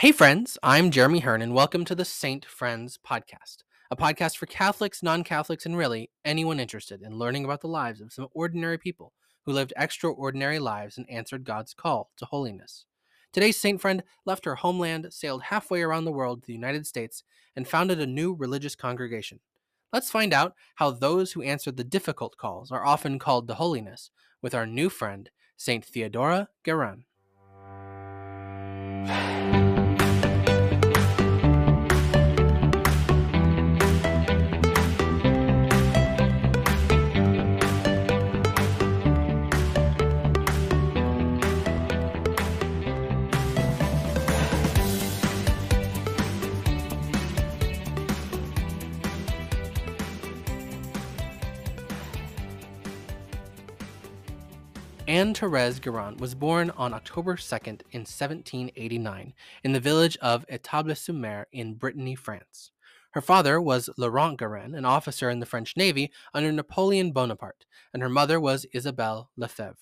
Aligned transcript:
Hey, 0.00 0.12
friends, 0.12 0.56
I'm 0.62 0.90
Jeremy 0.90 1.20
Hearn, 1.20 1.42
and 1.42 1.52
welcome 1.52 1.84
to 1.84 1.94
the 1.94 2.06
Saint 2.06 2.46
Friends 2.46 2.98
podcast, 3.06 3.64
a 3.90 3.96
podcast 3.96 4.38
for 4.38 4.46
Catholics, 4.46 5.02
non 5.02 5.22
Catholics, 5.22 5.66
and 5.66 5.76
really 5.76 6.08
anyone 6.24 6.58
interested 6.58 7.02
in 7.02 7.18
learning 7.18 7.44
about 7.44 7.60
the 7.60 7.68
lives 7.68 8.00
of 8.00 8.10
some 8.10 8.28
ordinary 8.32 8.78
people 8.78 9.12
who 9.44 9.52
lived 9.52 9.74
extraordinary 9.76 10.58
lives 10.58 10.96
and 10.96 11.04
answered 11.10 11.44
God's 11.44 11.74
call 11.74 12.08
to 12.16 12.24
holiness. 12.24 12.86
Today's 13.30 13.60
Saint 13.60 13.78
Friend 13.78 14.02
left 14.24 14.46
her 14.46 14.54
homeland, 14.54 15.06
sailed 15.10 15.42
halfway 15.42 15.82
around 15.82 16.06
the 16.06 16.12
world 16.12 16.40
to 16.40 16.46
the 16.46 16.54
United 16.54 16.86
States, 16.86 17.22
and 17.54 17.68
founded 17.68 18.00
a 18.00 18.06
new 18.06 18.32
religious 18.32 18.74
congregation. 18.74 19.40
Let's 19.92 20.10
find 20.10 20.32
out 20.32 20.54
how 20.76 20.92
those 20.92 21.32
who 21.32 21.42
answered 21.42 21.76
the 21.76 21.84
difficult 21.84 22.38
calls 22.38 22.72
are 22.72 22.86
often 22.86 23.18
called 23.18 23.48
to 23.48 23.54
holiness 23.54 24.10
with 24.40 24.54
our 24.54 24.66
new 24.66 24.88
friend, 24.88 25.28
Saint 25.58 25.84
Theodora 25.84 26.48
Guerin. 26.64 27.04
Anne 55.10 55.34
Therese 55.34 55.80
Guerin 55.80 56.18
was 56.18 56.36
born 56.36 56.70
on 56.76 56.94
October 56.94 57.34
2nd 57.34 57.82
in 57.90 58.02
1789 58.02 59.34
in 59.64 59.72
the 59.72 59.80
village 59.80 60.16
of 60.18 60.46
Etables-sur-Mer 60.48 61.48
in 61.50 61.74
Brittany, 61.74 62.14
France. 62.14 62.70
Her 63.10 63.20
father 63.20 63.60
was 63.60 63.90
Laurent 63.96 64.38
Guerin, 64.38 64.72
an 64.76 64.84
officer 64.84 65.28
in 65.28 65.40
the 65.40 65.46
French 65.46 65.76
Navy 65.76 66.12
under 66.32 66.52
Napoleon 66.52 67.10
Bonaparte, 67.10 67.66
and 67.92 68.04
her 68.04 68.08
mother 68.08 68.38
was 68.38 68.66
Isabelle 68.72 69.32
Lefebvre. 69.36 69.78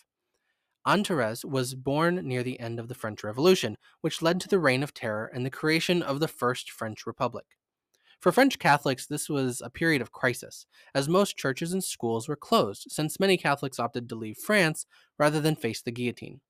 Anne 0.86 1.04
Therese 1.04 1.44
was 1.44 1.74
born 1.74 2.26
near 2.26 2.42
the 2.42 2.58
end 2.58 2.80
of 2.80 2.88
the 2.88 2.94
French 2.94 3.22
Revolution, 3.22 3.76
which 4.00 4.22
led 4.22 4.40
to 4.40 4.48
the 4.48 4.58
Reign 4.58 4.82
of 4.82 4.94
Terror 4.94 5.26
and 5.26 5.44
the 5.44 5.50
creation 5.50 6.02
of 6.02 6.20
the 6.20 6.28
First 6.28 6.70
French 6.70 7.06
Republic. 7.06 7.44
For 8.20 8.32
French 8.32 8.58
Catholics, 8.58 9.06
this 9.06 9.28
was 9.28 9.60
a 9.60 9.70
period 9.70 10.02
of 10.02 10.10
crisis, 10.10 10.66
as 10.92 11.08
most 11.08 11.36
churches 11.36 11.72
and 11.72 11.84
schools 11.84 12.28
were 12.28 12.34
closed, 12.36 12.86
since 12.90 13.20
many 13.20 13.36
Catholics 13.36 13.78
opted 13.78 14.08
to 14.08 14.16
leave 14.16 14.36
France 14.38 14.86
rather 15.18 15.40
than 15.40 15.54
face 15.54 15.82
the 15.82 15.92
guillotine. 15.92 16.40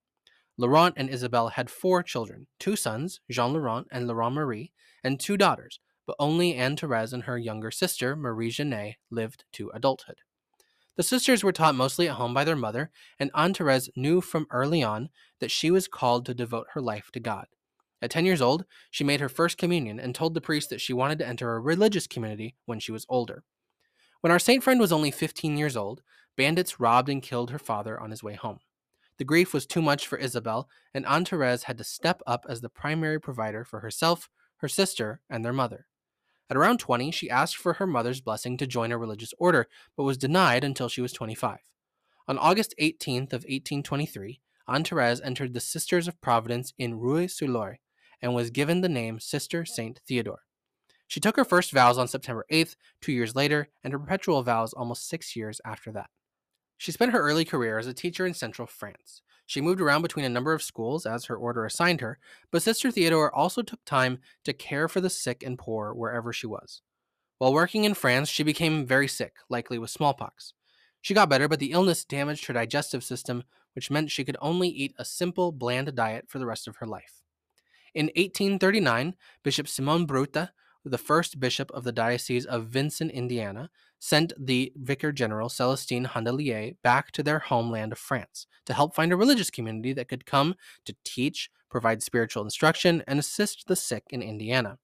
Laurent 0.56 0.94
and 0.96 1.10
Isabelle 1.10 1.50
had 1.50 1.70
four 1.70 2.02
children 2.02 2.46
two 2.58 2.74
sons, 2.74 3.20
Jean 3.30 3.52
Laurent 3.52 3.86
and 3.92 4.08
Laurent 4.08 4.34
Marie, 4.34 4.72
and 5.04 5.20
two 5.20 5.36
daughters, 5.36 5.78
but 6.06 6.16
only 6.18 6.54
Anne 6.54 6.76
Therese 6.76 7.12
and 7.12 7.24
her 7.24 7.36
younger 7.36 7.70
sister, 7.70 8.16
Marie 8.16 8.50
Genet, 8.50 8.96
lived 9.10 9.44
to 9.52 9.70
adulthood. 9.74 10.22
The 10.96 11.02
sisters 11.02 11.44
were 11.44 11.52
taught 11.52 11.74
mostly 11.74 12.08
at 12.08 12.16
home 12.16 12.32
by 12.32 12.44
their 12.44 12.56
mother, 12.56 12.90
and 13.20 13.30
Anne 13.34 13.52
Therese 13.52 13.90
knew 13.94 14.22
from 14.22 14.46
early 14.50 14.82
on 14.82 15.10
that 15.38 15.50
she 15.50 15.70
was 15.70 15.86
called 15.86 16.24
to 16.26 16.34
devote 16.34 16.68
her 16.72 16.80
life 16.80 17.10
to 17.12 17.20
God. 17.20 17.46
At 18.00 18.10
10 18.10 18.24
years 18.24 18.40
old, 18.40 18.64
she 18.90 19.04
made 19.04 19.20
her 19.20 19.28
first 19.28 19.58
communion 19.58 19.98
and 19.98 20.14
told 20.14 20.34
the 20.34 20.40
priest 20.40 20.70
that 20.70 20.80
she 20.80 20.92
wanted 20.92 21.18
to 21.18 21.26
enter 21.26 21.54
a 21.54 21.60
religious 21.60 22.06
community 22.06 22.54
when 22.66 22.78
she 22.78 22.92
was 22.92 23.06
older. 23.08 23.42
When 24.20 24.30
our 24.30 24.38
saint 24.38 24.62
friend 24.62 24.80
was 24.80 24.92
only 24.92 25.10
15 25.10 25.56
years 25.56 25.76
old, 25.76 26.02
bandits 26.36 26.78
robbed 26.78 27.08
and 27.08 27.22
killed 27.22 27.50
her 27.50 27.58
father 27.58 28.00
on 28.00 28.10
his 28.10 28.22
way 28.22 28.34
home. 28.34 28.60
The 29.18 29.24
grief 29.24 29.52
was 29.52 29.66
too 29.66 29.82
much 29.82 30.06
for 30.06 30.16
Isabelle, 30.16 30.68
and 30.94 31.04
Anne 31.06 31.24
Therese 31.24 31.64
had 31.64 31.78
to 31.78 31.84
step 31.84 32.22
up 32.26 32.46
as 32.48 32.60
the 32.60 32.68
primary 32.68 33.20
provider 33.20 33.64
for 33.64 33.80
herself, 33.80 34.28
her 34.58 34.68
sister, 34.68 35.20
and 35.28 35.44
their 35.44 35.52
mother. 35.52 35.86
At 36.48 36.56
around 36.56 36.78
20, 36.78 37.10
she 37.10 37.28
asked 37.28 37.56
for 37.56 37.74
her 37.74 37.86
mother's 37.86 38.20
blessing 38.20 38.56
to 38.56 38.66
join 38.66 38.92
a 38.92 38.98
religious 38.98 39.34
order, 39.38 39.68
but 39.96 40.04
was 40.04 40.16
denied 40.16 40.62
until 40.62 40.88
she 40.88 41.00
was 41.00 41.12
25. 41.12 41.58
On 42.28 42.38
August 42.38 42.74
18th 42.80 43.32
of 43.32 43.42
1823, 43.42 44.40
Anne 44.68 44.84
Therese 44.84 45.20
entered 45.20 45.52
the 45.52 45.60
Sisters 45.60 46.06
of 46.06 46.20
Providence 46.20 46.72
in 46.78 46.98
Ruillé-sur-Loir, 46.98 47.78
and 48.20 48.34
was 48.34 48.50
given 48.50 48.80
the 48.80 48.88
name 48.88 49.20
Sister 49.20 49.64
Saint 49.64 50.00
Theodore. 50.06 50.42
She 51.06 51.20
took 51.20 51.36
her 51.36 51.44
first 51.44 51.72
vows 51.72 51.96
on 51.96 52.06
September 52.06 52.44
8th, 52.52 52.76
two 53.00 53.12
years 53.12 53.34
later, 53.34 53.68
and 53.82 53.92
her 53.92 53.98
perpetual 53.98 54.42
vows 54.42 54.74
almost 54.74 55.08
six 55.08 55.34
years 55.34 55.60
after 55.64 55.90
that. 55.92 56.10
She 56.76 56.92
spent 56.92 57.12
her 57.12 57.20
early 57.20 57.44
career 57.44 57.78
as 57.78 57.86
a 57.86 57.94
teacher 57.94 58.26
in 58.26 58.34
central 58.34 58.66
France. 58.66 59.22
She 59.46 59.62
moved 59.62 59.80
around 59.80 60.02
between 60.02 60.26
a 60.26 60.30
number 60.30 60.52
of 60.52 60.62
schools 60.62 61.06
as 61.06 61.24
her 61.24 61.36
order 61.36 61.64
assigned 61.64 62.02
her, 62.02 62.18
but 62.50 62.62
Sister 62.62 62.90
Theodore 62.90 63.34
also 63.34 63.62
took 63.62 63.82
time 63.84 64.18
to 64.44 64.52
care 64.52 64.88
for 64.88 65.00
the 65.00 65.08
sick 65.08 65.42
and 65.42 65.58
poor 65.58 65.94
wherever 65.94 66.32
she 66.32 66.46
was. 66.46 66.82
While 67.38 67.54
working 67.54 67.84
in 67.84 67.94
France, 67.94 68.28
she 68.28 68.42
became 68.42 68.84
very 68.84 69.08
sick, 69.08 69.32
likely 69.48 69.78
with 69.78 69.90
smallpox. 69.90 70.52
She 71.00 71.14
got 71.14 71.30
better, 71.30 71.48
but 71.48 71.60
the 71.60 71.72
illness 71.72 72.04
damaged 72.04 72.44
her 72.46 72.52
digestive 72.52 73.02
system, 73.02 73.44
which 73.74 73.90
meant 73.90 74.10
she 74.10 74.24
could 74.24 74.36
only 74.42 74.68
eat 74.68 74.94
a 74.98 75.04
simple, 75.04 75.52
bland 75.52 75.94
diet 75.94 76.26
for 76.28 76.38
the 76.38 76.46
rest 76.46 76.68
of 76.68 76.76
her 76.76 76.86
life. 76.86 77.17
In 77.94 78.06
1839, 78.06 79.14
Bishop 79.42 79.68
Simon 79.68 80.06
Bruté, 80.06 80.50
the 80.84 80.98
first 80.98 81.40
bishop 81.40 81.70
of 81.72 81.84
the 81.84 81.92
Diocese 81.92 82.46
of 82.46 82.66
Vincennes, 82.66 83.12
Indiana, 83.12 83.70
sent 83.98 84.32
the 84.38 84.72
Vicar 84.76 85.12
General 85.12 85.48
Celestin 85.48 86.06
Hailandière 86.06 86.76
back 86.82 87.10
to 87.12 87.22
their 87.22 87.40
homeland 87.40 87.92
of 87.92 87.98
France 87.98 88.46
to 88.66 88.74
help 88.74 88.94
find 88.94 89.12
a 89.12 89.16
religious 89.16 89.50
community 89.50 89.92
that 89.92 90.08
could 90.08 90.26
come 90.26 90.54
to 90.84 90.94
teach, 91.04 91.50
provide 91.70 92.02
spiritual 92.02 92.44
instruction, 92.44 93.02
and 93.06 93.18
assist 93.18 93.66
the 93.66 93.76
sick 93.76 94.04
in 94.10 94.22
Indiana. 94.22 94.78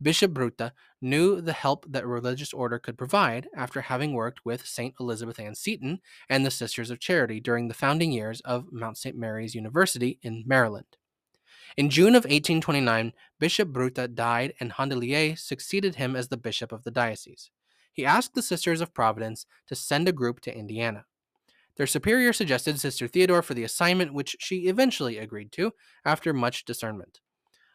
Bishop 0.00 0.32
Bruta 0.32 0.72
knew 1.00 1.40
the 1.40 1.52
help 1.52 1.86
that 1.88 2.06
religious 2.06 2.52
order 2.52 2.78
could 2.78 2.98
provide 2.98 3.48
after 3.56 3.82
having 3.82 4.14
worked 4.14 4.44
with 4.44 4.66
St. 4.66 4.94
Elizabeth 4.98 5.38
Ann 5.38 5.54
Seton 5.54 6.00
and 6.28 6.44
the 6.44 6.50
Sisters 6.50 6.90
of 6.90 6.98
Charity 6.98 7.40
during 7.40 7.68
the 7.68 7.74
founding 7.74 8.10
years 8.10 8.40
of 8.40 8.72
Mount 8.72 8.98
St. 8.98 9.16
Mary's 9.16 9.54
University 9.54 10.18
in 10.22 10.42
Maryland. 10.44 10.96
In 11.76 11.88
June 11.88 12.14
of 12.14 12.24
1829, 12.24 13.12
Bishop 13.38 13.70
Bruté 13.70 14.14
died 14.14 14.52
and 14.60 14.72
Hailandière 14.72 15.38
succeeded 15.38 15.94
him 15.94 16.14
as 16.14 16.28
the 16.28 16.36
bishop 16.36 16.70
of 16.70 16.84
the 16.84 16.90
diocese. 16.90 17.50
He 17.92 18.04
asked 18.04 18.34
the 18.34 18.42
Sisters 18.42 18.80
of 18.80 18.94
Providence 18.94 19.46
to 19.68 19.74
send 19.74 20.06
a 20.06 20.12
group 20.12 20.40
to 20.40 20.56
Indiana. 20.56 21.06
Their 21.76 21.86
superior 21.86 22.34
suggested 22.34 22.78
Sister 22.78 23.08
Theodore 23.08 23.42
for 23.42 23.54
the 23.54 23.64
assignment, 23.64 24.12
which 24.12 24.36
she 24.38 24.68
eventually 24.68 25.16
agreed 25.16 25.50
to 25.52 25.72
after 26.04 26.34
much 26.34 26.64
discernment. 26.64 27.20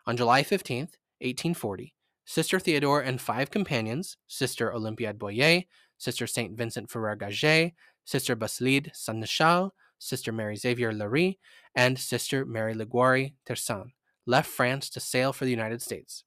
On 0.05 0.15
July 0.15 0.43
15, 0.43 0.77
1840, 1.19 1.93
Sister 2.23 2.59
Theodore 2.59 3.01
and 3.01 3.19
five 3.19 3.49
companions, 3.49 4.17
Sister 4.27 4.71
Olympiade 4.71 5.17
Boyer, 5.17 5.63
Sister 5.97 6.27
St. 6.27 6.55
Vincent 6.55 6.91
Ferrer 6.91 7.15
Gaget, 7.15 7.73
Sister 8.05 8.35
Basilide 8.35 8.91
Sénéchal, 8.93 9.71
Sister 9.99 10.31
Mary 10.31 10.55
Xavier 10.55 10.91
Lerée, 10.91 11.37
and 11.75 11.97
Sister 11.97 12.45
Mary 12.45 12.73
Liguori 12.73 13.35
Tiercin, 13.47 13.91
left 14.25 14.49
France 14.49 14.89
to 14.89 14.99
sail 14.99 15.33
for 15.33 15.45
the 15.45 15.51
United 15.51 15.81
States. 15.81 16.23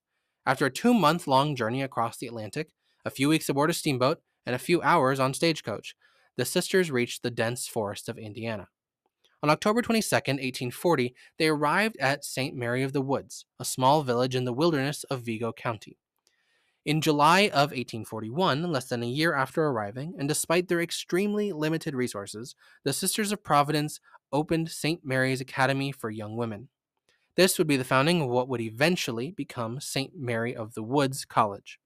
After 0.46 0.66
a 0.66 0.70
two 0.70 0.94
month 0.94 1.26
long 1.26 1.54
journey 1.54 1.82
across 1.82 2.16
the 2.16 2.26
Atlantic, 2.26 2.70
a 3.04 3.10
few 3.10 3.28
weeks 3.28 3.48
aboard 3.48 3.70
a 3.70 3.74
steamboat, 3.74 4.20
and 4.46 4.54
a 4.54 4.58
few 4.58 4.82
hours 4.82 5.20
on 5.20 5.34
stagecoach, 5.34 5.94
the 6.36 6.44
sisters 6.44 6.90
reached 6.90 7.22
the 7.22 7.30
dense 7.30 7.66
forest 7.66 8.08
of 8.08 8.18
Indiana. 8.18 8.68
On 9.42 9.50
October 9.50 9.80
22, 9.80 10.14
1840, 10.14 11.14
they 11.38 11.48
arrived 11.48 11.96
at 11.98 12.24
St. 12.24 12.54
Mary 12.54 12.82
of 12.82 12.92
the 12.92 13.00
Woods, 13.00 13.46
a 13.58 13.64
small 13.64 14.02
village 14.02 14.34
in 14.34 14.44
the 14.44 14.52
wilderness 14.52 15.04
of 15.04 15.22
Vigo 15.22 15.52
County. 15.52 15.98
In 16.86 17.02
July 17.02 17.42
of 17.48 17.72
1841, 17.72 18.72
less 18.72 18.88
than 18.88 19.02
a 19.02 19.06
year 19.06 19.34
after 19.34 19.66
arriving, 19.66 20.14
and 20.18 20.26
despite 20.26 20.68
their 20.68 20.80
extremely 20.80 21.52
limited 21.52 21.94
resources, 21.94 22.54
the 22.84 22.94
Sisters 22.94 23.32
of 23.32 23.44
Providence 23.44 24.00
opened 24.32 24.70
St. 24.70 25.04
Mary's 25.04 25.42
Academy 25.42 25.92
for 25.92 26.08
Young 26.08 26.38
Women. 26.38 26.68
This 27.36 27.58
would 27.58 27.66
be 27.66 27.76
the 27.76 27.84
founding 27.84 28.22
of 28.22 28.28
what 28.28 28.48
would 28.48 28.62
eventually 28.62 29.30
become 29.30 29.78
St. 29.78 30.12
Mary 30.16 30.56
of 30.56 30.72
the 30.72 30.82
Woods 30.82 31.26
College. 31.26 31.78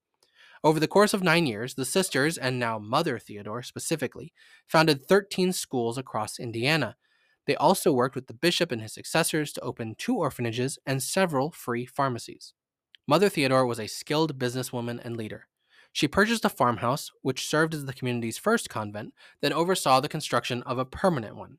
Over 0.62 0.78
the 0.78 0.86
course 0.86 1.12
of 1.12 1.24
nine 1.24 1.46
years, 1.46 1.74
the 1.74 1.84
sisters, 1.84 2.38
and 2.38 2.60
now 2.60 2.78
Mother 2.78 3.18
Theodore 3.18 3.64
specifically, 3.64 4.32
founded 4.68 5.06
13 5.06 5.52
schools 5.52 5.98
across 5.98 6.38
Indiana. 6.38 6.96
They 7.46 7.56
also 7.56 7.92
worked 7.92 8.14
with 8.14 8.28
the 8.28 8.32
bishop 8.32 8.70
and 8.70 8.80
his 8.80 8.94
successors 8.94 9.52
to 9.54 9.60
open 9.60 9.96
two 9.98 10.16
orphanages 10.16 10.78
and 10.86 11.02
several 11.02 11.50
free 11.50 11.84
pharmacies. 11.84 12.54
Mother 13.06 13.28
Theodore 13.28 13.66
was 13.66 13.78
a 13.78 13.86
skilled 13.86 14.38
businesswoman 14.38 14.98
and 15.04 15.14
leader. 15.14 15.46
She 15.92 16.08
purchased 16.08 16.46
a 16.46 16.48
farmhouse, 16.48 17.12
which 17.20 17.46
served 17.46 17.74
as 17.74 17.84
the 17.84 17.92
community's 17.92 18.38
first 18.38 18.70
convent, 18.70 19.12
then 19.42 19.52
oversaw 19.52 20.00
the 20.00 20.08
construction 20.08 20.62
of 20.62 20.78
a 20.78 20.86
permanent 20.86 21.36
one. 21.36 21.58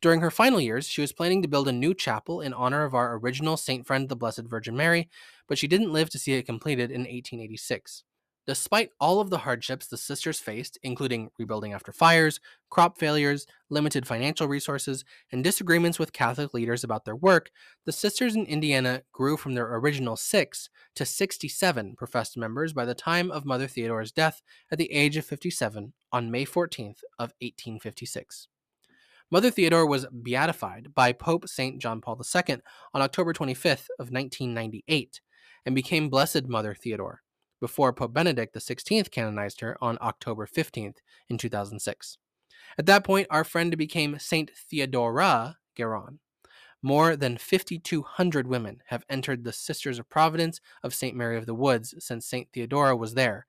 During 0.00 0.22
her 0.22 0.30
final 0.30 0.62
years, 0.62 0.88
she 0.88 1.02
was 1.02 1.12
planning 1.12 1.42
to 1.42 1.48
build 1.48 1.68
a 1.68 1.72
new 1.72 1.92
chapel 1.92 2.40
in 2.40 2.54
honor 2.54 2.84
of 2.84 2.94
our 2.94 3.18
original 3.18 3.58
saint 3.58 3.86
friend, 3.86 4.08
the 4.08 4.16
Blessed 4.16 4.44
Virgin 4.44 4.76
Mary, 4.76 5.10
but 5.46 5.58
she 5.58 5.68
didn't 5.68 5.92
live 5.92 6.08
to 6.08 6.18
see 6.18 6.32
it 6.32 6.46
completed 6.46 6.90
in 6.90 7.02
1886. 7.02 8.04
Despite 8.48 8.92
all 8.98 9.20
of 9.20 9.28
the 9.28 9.40
hardships 9.40 9.88
the 9.88 9.98
sisters 9.98 10.40
faced, 10.40 10.78
including 10.82 11.30
rebuilding 11.38 11.74
after 11.74 11.92
fires, 11.92 12.40
crop 12.70 12.96
failures, 12.96 13.46
limited 13.68 14.06
financial 14.06 14.48
resources, 14.48 15.04
and 15.30 15.44
disagreements 15.44 15.98
with 15.98 16.14
Catholic 16.14 16.54
leaders 16.54 16.82
about 16.82 17.04
their 17.04 17.14
work, 17.14 17.50
the 17.84 17.92
sisters 17.92 18.34
in 18.34 18.46
Indiana 18.46 19.02
grew 19.12 19.36
from 19.36 19.52
their 19.52 19.76
original 19.76 20.16
six 20.16 20.70
to 20.94 21.04
67 21.04 21.94
professed 21.96 22.38
members 22.38 22.72
by 22.72 22.86
the 22.86 22.94
time 22.94 23.30
of 23.30 23.44
Mother 23.44 23.68
Theodore's 23.68 24.12
death 24.12 24.40
at 24.72 24.78
the 24.78 24.90
age 24.90 25.18
of 25.18 25.26
57 25.26 25.92
on 26.10 26.30
May 26.30 26.46
14th 26.46 27.02
of 27.18 27.34
1856. 27.42 28.48
Mother 29.30 29.50
Theodore 29.50 29.86
was 29.86 30.06
beatified 30.22 30.94
by 30.94 31.12
Pope 31.12 31.46
St. 31.46 31.78
John 31.82 32.00
Paul 32.00 32.18
II 32.34 32.60
on 32.94 33.02
October 33.02 33.34
25th 33.34 33.88
of 33.98 34.10
1998 34.10 35.20
and 35.66 35.74
became 35.74 36.08
Blessed 36.08 36.48
Mother 36.48 36.74
Theodore 36.74 37.20
before 37.60 37.92
Pope 37.92 38.12
Benedict 38.12 38.54
XVI 38.54 39.10
canonized 39.10 39.60
her 39.60 39.76
on 39.80 39.98
October 40.00 40.46
15th 40.46 40.96
in 41.28 41.38
2006. 41.38 42.18
At 42.76 42.86
that 42.86 43.04
point, 43.04 43.26
our 43.30 43.44
friend 43.44 43.76
became 43.76 44.18
Saint 44.18 44.50
Theodora 44.54 45.58
Guerin. 45.74 46.20
More 46.82 47.16
than 47.16 47.38
5,200 47.38 48.46
women 48.46 48.82
have 48.86 49.04
entered 49.08 49.42
the 49.42 49.52
Sisters 49.52 49.98
of 49.98 50.08
Providence 50.08 50.60
of 50.82 50.94
St. 50.94 51.16
Mary 51.16 51.36
of 51.36 51.46
the 51.46 51.54
Woods 51.54 51.94
since 51.98 52.24
St. 52.24 52.48
Theodora 52.52 52.96
was 52.96 53.14
there, 53.14 53.46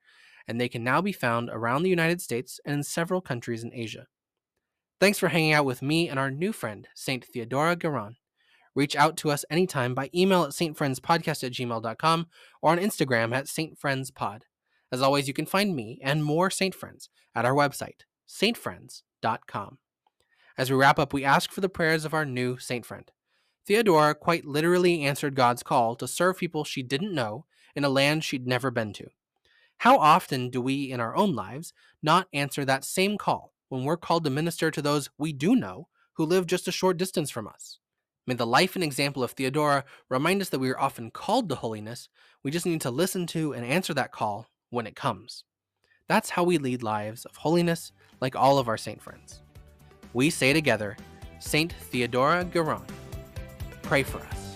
and 0.48 0.60
they 0.60 0.68
can 0.68 0.82
now 0.82 1.00
be 1.00 1.12
found 1.12 1.48
around 1.48 1.82
the 1.82 1.90
United 1.90 2.20
States 2.20 2.58
and 2.64 2.74
in 2.74 2.82
several 2.82 3.20
countries 3.20 3.62
in 3.62 3.72
Asia. 3.72 4.08
Thanks 4.98 5.18
for 5.18 5.28
hanging 5.28 5.52
out 5.52 5.64
with 5.64 5.80
me 5.80 6.08
and 6.08 6.18
our 6.18 6.30
new 6.30 6.52
friend, 6.52 6.88
St. 6.94 7.24
Theodora 7.24 7.76
Guerin. 7.76 8.16
Reach 8.74 8.94
out 8.94 9.16
to 9.18 9.30
us 9.30 9.44
anytime 9.50 9.94
by 9.94 10.10
email 10.14 10.44
at 10.44 10.50
stfriendspodcast 10.50 11.44
at 11.44 11.52
gmail.com 11.52 12.26
or 12.62 12.70
on 12.70 12.78
Instagram 12.78 13.34
at 13.34 13.46
stfriendspod. 13.46 14.42
As 14.92 15.02
always, 15.02 15.28
you 15.28 15.34
can 15.34 15.46
find 15.46 15.74
me 15.74 16.00
and 16.02 16.24
more 16.24 16.50
Saint 16.50 16.74
Friends 16.74 17.08
at 17.34 17.44
our 17.44 17.54
website, 17.54 18.02
stfriends.com. 18.28 19.78
As 20.58 20.70
we 20.70 20.76
wrap 20.76 20.98
up, 20.98 21.12
we 21.12 21.24
ask 21.24 21.50
for 21.50 21.60
the 21.60 21.68
prayers 21.68 22.04
of 22.04 22.14
our 22.14 22.24
new 22.24 22.58
Saint 22.58 22.84
Friend. 22.84 23.10
Theodora 23.66 24.14
quite 24.14 24.44
literally 24.44 25.02
answered 25.02 25.34
God's 25.34 25.62
call 25.62 25.94
to 25.96 26.08
serve 26.08 26.38
people 26.38 26.64
she 26.64 26.82
didn't 26.82 27.14
know 27.14 27.46
in 27.74 27.84
a 27.84 27.88
land 27.88 28.24
she'd 28.24 28.46
never 28.46 28.70
been 28.70 28.92
to. 28.94 29.06
How 29.78 29.96
often 29.96 30.50
do 30.50 30.60
we 30.60 30.90
in 30.90 31.00
our 31.00 31.16
own 31.16 31.34
lives 31.34 31.72
not 32.02 32.28
answer 32.32 32.64
that 32.64 32.84
same 32.84 33.16
call 33.16 33.54
when 33.68 33.84
we're 33.84 33.96
called 33.96 34.24
to 34.24 34.30
minister 34.30 34.70
to 34.70 34.82
those 34.82 35.08
we 35.16 35.32
do 35.32 35.54
know 35.54 35.88
who 36.14 36.24
live 36.24 36.46
just 36.46 36.68
a 36.68 36.72
short 36.72 36.96
distance 36.96 37.30
from 37.30 37.46
us? 37.46 37.78
May 38.30 38.36
the 38.36 38.46
life 38.46 38.76
and 38.76 38.84
example 38.84 39.24
of 39.24 39.32
Theodora 39.32 39.84
remind 40.08 40.40
us 40.40 40.50
that 40.50 40.60
we 40.60 40.70
are 40.70 40.78
often 40.78 41.10
called 41.10 41.48
to 41.48 41.56
holiness. 41.56 42.08
We 42.44 42.52
just 42.52 42.64
need 42.64 42.80
to 42.82 42.90
listen 42.92 43.26
to 43.26 43.54
and 43.54 43.66
answer 43.66 43.92
that 43.94 44.12
call 44.12 44.46
when 44.68 44.86
it 44.86 44.94
comes. 44.94 45.42
That's 46.06 46.30
how 46.30 46.44
we 46.44 46.56
lead 46.56 46.84
lives 46.84 47.24
of 47.24 47.34
holiness, 47.34 47.90
like 48.20 48.36
all 48.36 48.58
of 48.60 48.68
our 48.68 48.76
saint 48.76 49.02
friends. 49.02 49.42
We 50.12 50.30
say 50.30 50.52
together, 50.52 50.96
Saint 51.40 51.72
Theodora 51.72 52.44
Guerin, 52.44 52.84
pray 53.82 54.04
for 54.04 54.18
us. 54.18 54.49